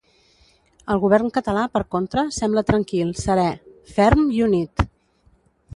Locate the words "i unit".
4.39-4.91